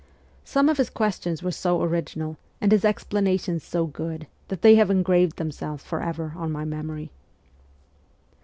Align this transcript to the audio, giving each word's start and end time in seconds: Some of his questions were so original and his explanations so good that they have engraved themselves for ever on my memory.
Some 0.43 0.67
of 0.67 0.77
his 0.79 0.89
questions 0.89 1.43
were 1.43 1.51
so 1.51 1.79
original 1.83 2.35
and 2.59 2.71
his 2.71 2.83
explanations 2.83 3.63
so 3.63 3.85
good 3.85 4.25
that 4.47 4.63
they 4.63 4.73
have 4.73 4.89
engraved 4.89 5.37
themselves 5.37 5.83
for 5.83 6.01
ever 6.01 6.33
on 6.35 6.51
my 6.51 6.65
memory. 6.65 7.11